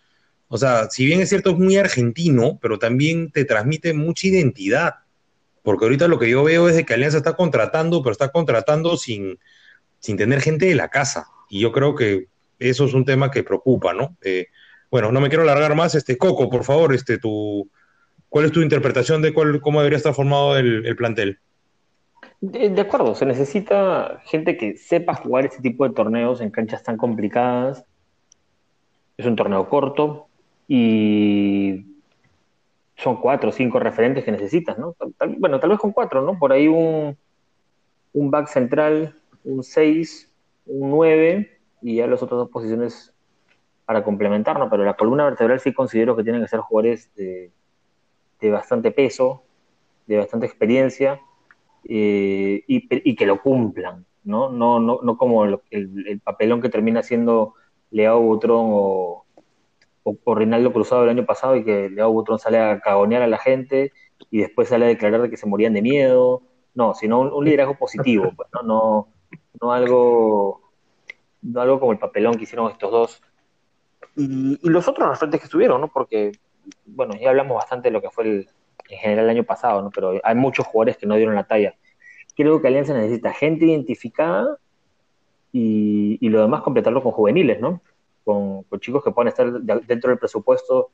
[0.50, 4.96] o sea, si bien es cierto es muy argentino, pero también te transmite mucha identidad
[5.64, 8.98] porque ahorita lo que yo veo es de que Alianza está contratando, pero está contratando
[8.98, 9.40] sin,
[10.00, 11.28] sin tener gente de la casa.
[11.50, 12.28] Y yo creo que
[12.60, 14.18] eso es un tema que preocupa, ¿no?
[14.22, 14.48] Eh,
[14.89, 15.95] bueno, no me quiero alargar más.
[15.95, 17.69] Este, Coco, por favor, este, tu,
[18.30, 21.39] ¿cuál es tu interpretación de cuál, cómo debería estar formado el, plantel?
[22.39, 26.97] De, acuerdo, se necesita gente que sepa jugar ese tipo de torneos en canchas tan
[26.97, 27.84] complicadas.
[29.17, 30.28] Es un torneo corto
[30.67, 31.86] y
[32.95, 34.95] son cuatro o cinco referentes que necesitas, ¿no?
[35.38, 36.38] bueno, tal vez con cuatro, ¿no?
[36.38, 37.15] Por ahí un,
[38.13, 40.32] un back central, un seis,
[40.65, 43.13] un nueve y ya las otras dos posiciones
[43.88, 47.52] para complementarnos, pero la columna vertebral sí considero que tienen que ser jugadores de,
[48.52, 49.43] bastante peso,
[50.08, 51.21] de bastante experiencia
[51.86, 54.50] eh, y, que lo cumplan, ¿no?
[54.50, 57.54] No, no, no como el, el, papelón que termina siendo
[57.89, 59.26] Leao Butrón o,
[60.04, 63.38] o, Rinaldo Cruzado el año pasado y que Leo Butrón sale a cagonear a la
[63.38, 63.93] gente
[64.30, 66.41] y después sale a declarar de que se morían de miedo.
[66.73, 68.63] No, sino un, liderazgo positivo, pues, ¿no?
[68.63, 69.08] ¿no?
[69.62, 70.62] No, algo
[71.41, 73.21] no algo como el papelón que hicieron estos dos.
[74.16, 75.88] Y, los otros referentes que estuvieron, ¿no?
[75.88, 76.32] Porque,
[76.86, 78.50] bueno, ya hablamos bastante de lo que fue el,
[78.90, 79.90] en general el año pasado, ¿no?
[79.92, 81.76] Pero hay muchos jugadores que no dieron la talla.
[82.36, 84.58] Creo que Alianza necesita gente identificada
[85.52, 87.82] y, y lo demás completarlo con juveniles, ¿no?
[88.28, 90.92] con, chicos que puedan estar dentro del presupuesto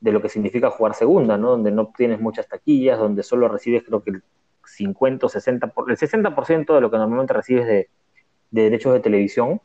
[0.00, 1.50] de lo que significa jugar segunda, ¿no?
[1.50, 4.22] Donde no tienes muchas taquillas, donde solo recibes creo que el
[4.64, 7.88] 50 o 60, por, el 60% de lo que normalmente recibes de,
[8.50, 9.60] derechos de televisión,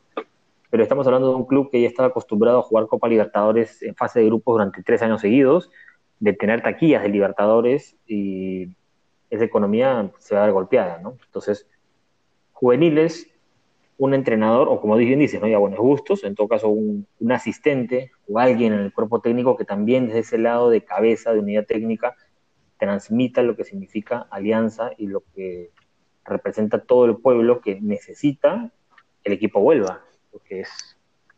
[0.70, 3.94] pero estamos hablando de un club que ya estaba acostumbrado a jugar Copa Libertadores en
[3.94, 5.70] fase de grupos durante tres años seguidos,
[6.18, 8.68] de tener taquillas de Libertadores y
[9.30, 11.16] esa economía se va a dar golpeada, ¿no?
[11.24, 11.68] Entonces,
[12.52, 13.30] juveniles
[13.98, 15.48] un entrenador, o como bien dices, ¿no?
[15.48, 19.64] ya buenos gustos, en todo caso un, asistente o alguien en el cuerpo técnico que
[19.64, 22.14] también desde ese lado de cabeza, de unidad técnica,
[22.78, 25.70] transmita lo que significa alianza y lo que
[26.24, 28.70] representa todo el pueblo que necesita
[29.24, 30.04] el equipo vuelva,
[30.36, 30.68] porque es,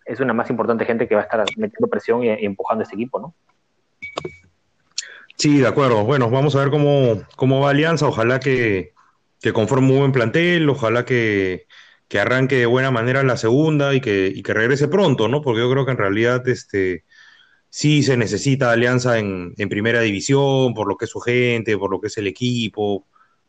[0.04, 3.20] es una más importante gente que va a estar metiendo presión y, empujando este equipo,
[3.20, 3.34] ¿no?
[5.36, 6.04] Sí, de acuerdo.
[6.04, 8.08] Bueno, vamos a ver cómo, cómo va Alianza.
[8.08, 8.92] Ojalá que,
[9.40, 11.66] que conforme un buen plantel, ojalá que,
[12.08, 15.42] que arranque de buena manera la segunda y que, que regrese pronto, ¿no?
[15.42, 17.04] Porque yo creo que en realidad este,
[17.68, 21.92] sí se necesita alianza en, en, primera división, por lo que es su gente, por
[21.92, 23.06] lo que es el equipo,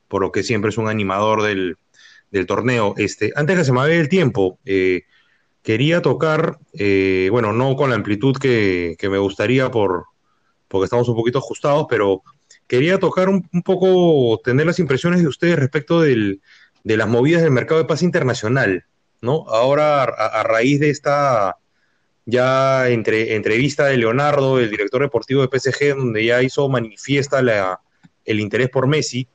[0.07, 1.75] por lo que siempre es un animador del,
[2.29, 2.93] del torneo.
[2.97, 5.03] Este, antes que se me vaya el tiempo, eh,
[5.63, 10.05] quería tocar, eh, bueno, no con la amplitud que, que, me gustaría por,
[10.67, 12.23] porque estamos un poquito ajustados, pero
[12.67, 16.41] quería tocar un, un poco, tener las impresiones de ustedes respecto del,
[16.83, 18.85] de las movidas del mercado de paz internacional,
[19.21, 19.45] ¿no?
[19.47, 21.57] Ahora, a, raíz de esta
[22.25, 27.81] ya entre, entrevista de Leonardo, el director deportivo de PSG, donde ya hizo manifiesta la,
[28.25, 29.27] el interés por Messi,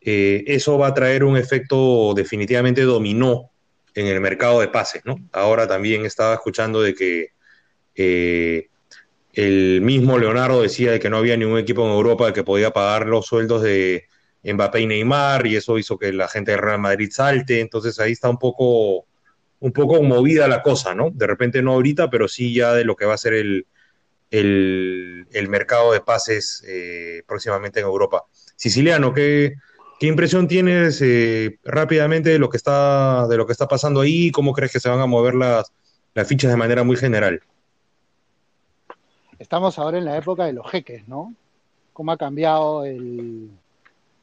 [0.00, 3.50] eh, eso va a traer un efecto definitivamente dominó
[3.94, 5.16] en el mercado de pases, ¿no?
[5.32, 7.28] Ahora también estaba escuchando de que
[7.94, 8.68] eh,
[9.32, 13.06] el mismo Leonardo decía de que no había ningún equipo en Europa que podía pagar
[13.06, 14.04] los sueldos de,
[14.42, 18.12] Mbappé y Neymar, y eso hizo que la gente de Real Madrid salte, entonces ahí
[18.12, 19.06] está un poco,
[19.60, 21.10] un poco movida la cosa, ¿no?
[21.10, 23.66] De repente no ahorita, pero sí ya de lo que va a ser el,
[24.30, 28.24] el, mercado de pases eh, próximamente en Europa.
[28.56, 29.54] Siciliano, ¿qué,
[30.00, 34.32] qué impresión tienes eh, rápidamente de lo, que está, de lo que está pasando ahí?
[34.32, 35.70] ¿Cómo crees que se van a mover las,
[36.26, 37.42] fichas de manera muy general?
[39.38, 41.34] Estamos ahora en la época de los jeques, ¿no?
[41.92, 43.50] ¿Cómo ha cambiado el,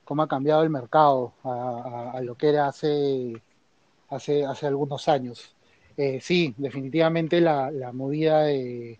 [0.03, 3.39] cómo ha cambiado el mercado a, lo que era hace,
[4.09, 5.55] hace, hace algunos años.
[5.95, 8.99] Eh, sí, definitivamente la, movida de,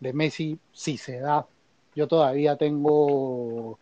[0.00, 1.46] Messi sí se da.
[1.94, 3.78] Yo todavía tengo,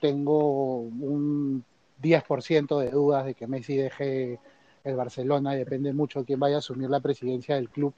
[0.00, 1.64] tengo un
[2.00, 4.38] 10% de dudas de que Messi deje
[4.84, 7.94] el Barcelona depende mucho de quién vaya a asumir la presidencia del club.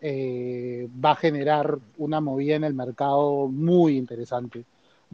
[0.00, 4.64] Eh, va a generar una movida en el mercado muy interesante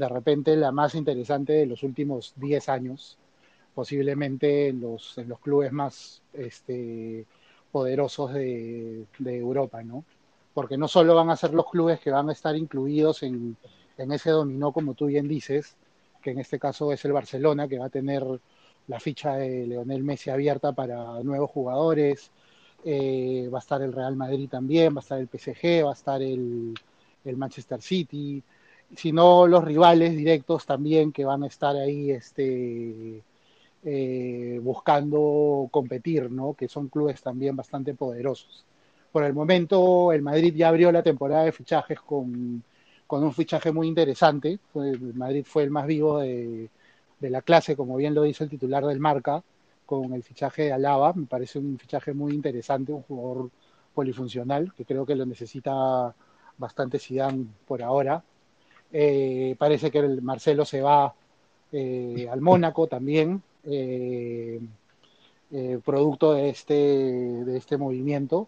[0.01, 3.19] de repente la más interesante de los últimos 10 años,
[3.75, 7.27] posiblemente en los, en los clubes más este,
[7.71, 10.05] poderosos de, Europa, ¿no?
[10.55, 13.57] Porque no solo van a ser los clubes que van a estar incluidos en,
[13.99, 15.77] en ese dominó, como tú bien dices,
[16.21, 18.25] que en este caso es el Barcelona, que va a tener
[18.87, 22.31] la ficha de Leonel Messi abierta para nuevos jugadores,
[22.85, 25.95] eh, va a estar el Real Madrid también, va a estar el PSG, va a
[25.95, 26.75] estar el,
[27.37, 28.43] Manchester City,
[28.97, 33.23] sino los rivales directos también que van a estar ahí este,
[33.85, 36.55] eh, buscando competir, ¿no?
[36.55, 38.65] que son clubes también bastante poderosos.
[39.13, 42.63] Por el momento, el Madrid ya abrió la temporada de fichajes con,
[43.11, 44.61] con un fichaje muy interesante.
[45.15, 46.71] Madrid fue el más vivo de,
[47.19, 49.43] de la clase, como bien lo dice el titular del Marca,
[49.85, 51.13] con el fichaje de Alaba.
[51.15, 53.51] Me parece un fichaje muy interesante, un jugador
[53.93, 56.15] polifuncional, que creo que lo necesita
[56.57, 58.23] bastante Zidane por ahora.
[58.93, 61.13] Eh, parece que el Marcelo se va
[61.73, 64.61] eh, al Mónaco también, eh,
[65.85, 68.47] producto de este, de este movimiento.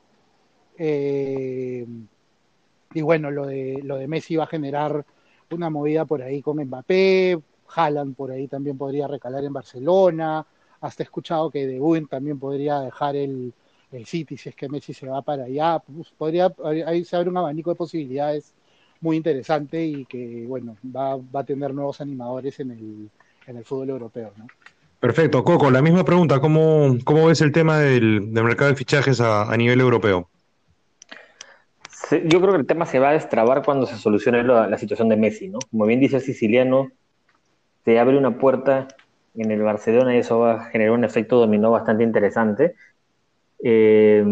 [2.94, 5.04] Y bueno, lo de, lo de Messi va a generar
[5.50, 7.38] una movida por ahí con Mbappé,
[7.74, 10.46] Haaland por ahí también podría recalar en Barcelona,
[10.80, 13.52] hasta he escuchado que De Bruyne también podría dejar el,
[13.92, 16.52] el City si es que Messi se va para allá, pues podría,
[16.86, 18.54] ahí se abre un abanico de posibilidades
[19.00, 23.10] muy interesante y que, bueno, va, va a tener nuevos animadores en el,
[23.46, 24.46] en el fútbol europeo, ¿no?
[25.02, 25.42] Perfecto.
[25.42, 29.50] Coco, la misma pregunta, ¿cómo, cómo ves el tema del, del mercado de fichajes a,
[29.52, 30.28] a, nivel europeo?
[32.24, 35.16] Yo creo que el tema se va a destrabar cuando se solucione la, situación de
[35.16, 35.58] Messi, ¿no?
[35.70, 36.90] Como bien dice el siciliano,
[37.84, 38.88] te abre una puerta
[39.34, 42.74] en el Barcelona y eso va a generar un efecto dominó bastante interesante.
[43.64, 44.24] Eh,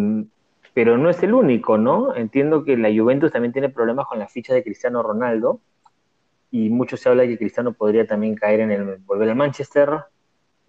[0.75, 2.15] pero no es el único, ¿no?
[2.15, 5.61] Entiendo que la Juventus también tiene problemas con la ficha de Cristiano Ronaldo
[6.51, 9.91] y mucho se habla de que Cristiano podría también caer en el volver al Manchester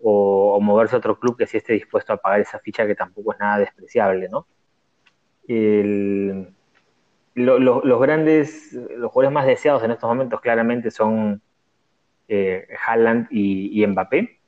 [0.02, 3.34] o, moverse a otro club que sí esté dispuesto a pagar esa ficha que tampoco
[3.34, 4.46] es nada despreciable, ¿no?
[7.36, 11.42] Los grandes, los jugadores más deseados en estos momentos claramente son
[12.28, 14.42] eh, Haaland y, y Mbappé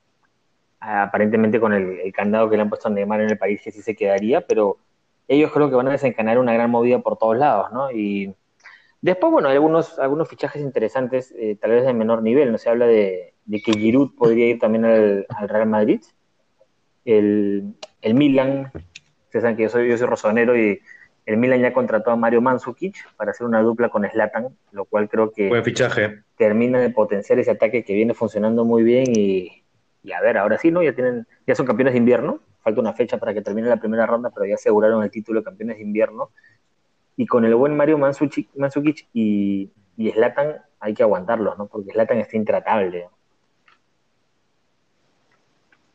[0.84, 3.82] aparentemente con el, candado que le han puesto a Neymar en el país que sí
[3.82, 4.78] se quedaría, pero
[5.28, 7.90] ellos creo que van a desencadenar una gran movida por todos lados, ¿no?
[7.90, 8.34] Y
[9.00, 12.58] después, bueno, hay algunos, algunos fichajes interesantes, eh, tal vez de menor nivel, ¿no?
[12.58, 16.02] Se habla de, que Giroud podría ir también al, Real Madrid,
[17.04, 18.70] el, el, Milan,
[19.24, 20.80] ustedes saben que yo soy, yo soy rosonero y
[21.26, 25.08] el Milan ya contrató a Mario Mandzukic para hacer una dupla con Slatan, lo cual
[25.08, 26.22] creo que Buen fichaje.
[26.36, 29.62] termina de potenciar ese ataque que viene funcionando muy bien y,
[30.02, 30.82] y a ver, ahora sí, ¿no?
[30.82, 34.04] Ya tienen, ya son campeones de invierno, falta una fecha para que termine la primera
[34.06, 36.30] ronda, pero ya aseguraron el título de campeones de invierno.
[37.16, 41.66] Y con el buen Mario Mandzukic, y, y Zlatan hay que aguantarlos, ¿no?
[41.68, 43.08] Porque Zlatan está intratable.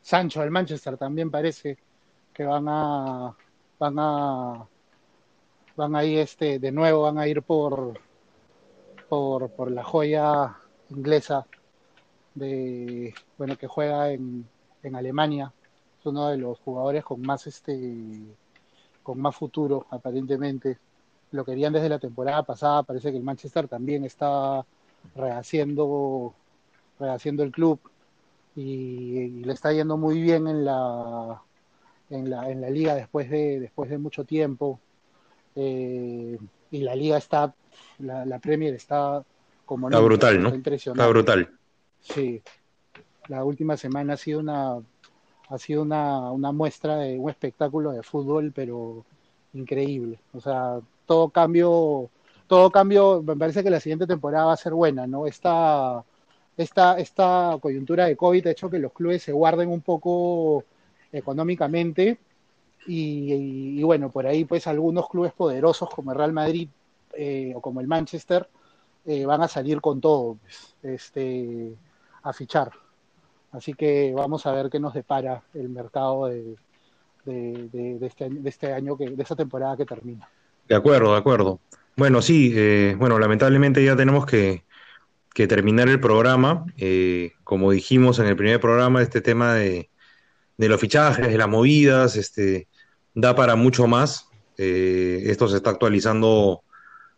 [0.02, 1.78] Sancho al Manchester también parece
[2.32, 3.34] que van a
[3.78, 4.66] van a
[5.76, 8.00] van a ir este de nuevo van a ir por
[9.08, 10.56] por, por la joya
[10.90, 11.46] inglesa
[12.34, 14.46] de bueno que juega en,
[14.82, 15.52] en Alemania.
[15.98, 18.20] Es uno de los jugadores con más este
[19.02, 20.78] con más futuro aparentemente.
[21.32, 24.64] Lo querían desde la temporada pasada parece que el Manchester también está
[25.14, 26.34] rehaciendo
[26.98, 27.80] rehaciendo el club
[28.56, 31.42] y, le está yendo muy bien en la
[32.10, 34.80] en la, en la liga después de después de mucho tiempo
[35.56, 36.38] eh,
[36.70, 37.54] y la liga está
[37.98, 39.24] la, la Premier está
[39.64, 41.50] como está brutal no está brutal
[42.02, 42.42] Sí,
[43.28, 44.78] la última semana ha sido una
[45.50, 49.04] ha sido una, una muestra de un espectáculo de fútbol, pero
[49.52, 50.20] increíble.
[50.32, 52.08] O sea, todo cambio,
[52.46, 55.26] todo cambio, me parece que la siguiente temporada va a ser buena, ¿no?
[55.26, 56.04] Esta,
[56.56, 60.64] esta, esta coyuntura de COVID ha hecho que los clubes se guarden un poco
[61.12, 62.18] económicamente
[62.86, 66.68] y, bueno, por ahí pues algunos clubes poderosos como el Real Madrid
[67.14, 68.48] eh, o como el Manchester
[69.06, 70.38] eh, van a salir con todo.
[70.42, 71.74] Pues, este,
[72.22, 72.70] a fichar.
[73.52, 76.56] Así que vamos a ver qué nos depara el mercado de,
[77.24, 80.28] de, de, este, de este año, que, de esta temporada que termina.
[80.68, 81.58] De acuerdo, de acuerdo.
[81.96, 84.64] Bueno, sí, eh, bueno, lamentablemente ya tenemos que,
[85.34, 86.64] que terminar el programa.
[86.76, 89.90] Eh, como dijimos en el primer programa, este tema de,
[90.60, 92.68] de los fichajes, de las movidas, este,
[93.14, 94.28] da para mucho más.
[94.58, 96.64] Eh, esto se está actualizando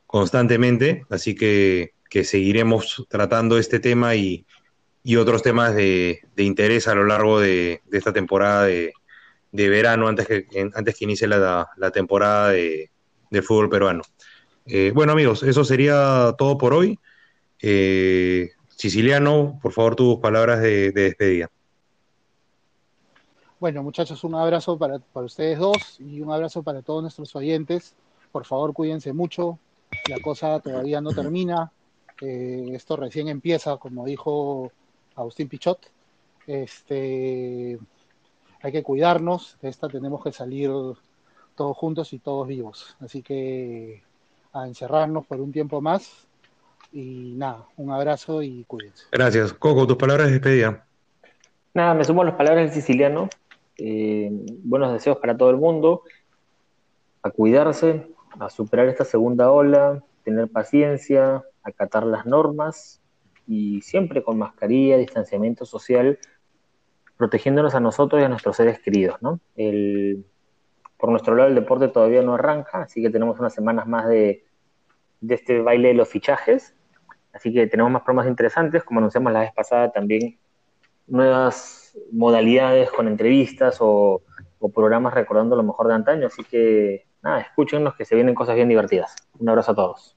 [0.07, 4.47] constantemente, así que, que seguiremos tratando este tema y,
[5.03, 8.93] y otros temas de, de interés a lo largo de, de esta temporada de,
[9.51, 12.91] de, verano, antes que, antes que inicie la, la temporada de,
[13.43, 14.03] fútbol peruano.
[14.67, 16.97] Eh, bueno amigos, eso sería todo por hoy.
[17.61, 21.51] Eh, Siciliano, por favor, tus palabras de, despedida.
[23.63, 27.95] Bueno, muchachos, un abrazo para, para ustedes dos y un abrazo para todos nuestros oyentes.
[28.33, 29.61] Por favor, cuídense mucho.
[30.09, 31.71] La cosa todavía no termina.
[32.21, 34.73] Eh, esto recién empieza, como dijo
[35.15, 35.79] Agustín Pichot.
[36.45, 37.79] Este,
[38.63, 39.57] hay que cuidarnos.
[39.63, 40.73] De esta tenemos que salir
[41.55, 42.97] todos juntos y todos vivos.
[42.99, 44.03] Así que
[44.53, 46.27] a encerrarnos por un tiempo más.
[46.93, 49.05] Y nada, un abrazo y cuídense.
[49.13, 49.53] Gracias.
[49.53, 50.85] Coco, tus palabras de despedida.
[51.75, 53.31] Nada, me sumo a las palabras del siciliano.
[53.79, 54.31] Eh,
[54.63, 56.03] buenos deseos para todo el mundo.
[57.23, 58.09] A cuidarse,
[58.39, 63.01] a superar esta segunda ola, tener paciencia, acatar las normas
[63.47, 66.19] y siempre con mascarilla, distanciamiento social,
[67.17, 69.21] protegiéndonos a nosotros y a nuestros seres queridos.
[69.21, 69.41] ¿no?
[69.57, 70.25] El,
[71.03, 74.45] por nuestro lado el deporte todavía no arranca, así que tenemos unas semanas más de,
[75.29, 76.77] este baile de los fichajes.
[77.33, 80.39] Así que tenemos más programas interesantes, como anunciamos la vez pasada también
[81.07, 84.23] nuevas modalidades con entrevistas o,
[84.73, 86.27] programas recordando lo mejor de antaño.
[86.29, 89.17] Así que nada, escúchenos que se vienen cosas bien divertidas.
[89.41, 90.17] Un abrazo a todos.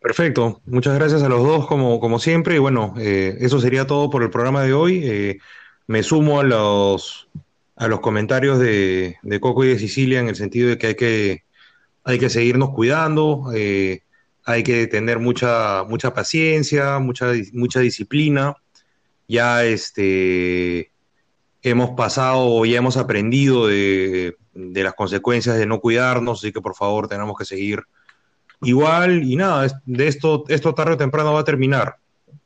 [0.00, 4.08] Perfecto, muchas gracias a los dos como, como siempre y bueno, eh, eso sería todo
[4.08, 5.00] por el programa de hoy.
[5.04, 5.38] Eh,
[5.88, 7.28] me sumo a los,
[7.74, 11.44] a los comentarios de, Coco y de Sicilia en el sentido de que hay que,
[12.04, 14.02] hay que seguirnos cuidando, eh,
[14.44, 18.56] hay que tener mucha, mucha paciencia, mucha, mucha disciplina.
[19.28, 20.90] Ya este,
[21.62, 26.74] hemos pasado, ya hemos aprendido de, de las consecuencias de no cuidarnos, así que por
[26.74, 27.84] favor tenemos que seguir
[28.62, 31.96] igual y nada, de esto, esto tarde o temprano va a terminar.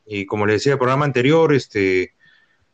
[0.06, 2.14] Y como les decía el programa anterior, este,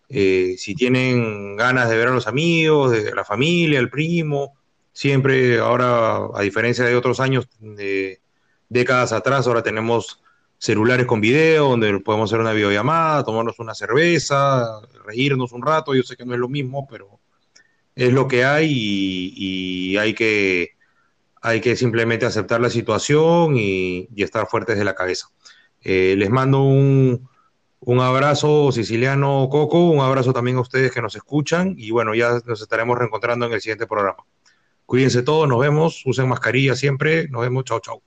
[0.08, 4.54] eh, si tienen ganas de ver a los amigos, de la familia, el primo,
[4.92, 8.20] siempre ahora, a diferencia de otros años, de
[8.68, 10.20] décadas atrás, ahora tenemos
[10.58, 16.02] celulares con video, donde podemos hacer una videollamada, tomarnos una cerveza, reírnos un rato, yo
[16.02, 17.20] sé que no es lo mismo, pero
[17.94, 20.78] es lo que hay y hay que
[21.42, 25.28] hay que simplemente aceptar la situación y, estar fuertes de la cabeza.
[25.80, 27.28] Eh, les mando un,
[27.80, 32.40] un, abrazo siciliano Coco, un abrazo también a ustedes que nos escuchan y bueno, ya
[32.46, 34.24] nos estaremos reencontrando en el siguiente programa.
[34.86, 38.02] Cuídense todos, nos vemos, usen mascarilla siempre, nos vemos, chao, chao.